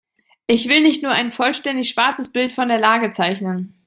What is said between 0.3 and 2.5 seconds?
Ich will nicht nur ein vollständig schwarzes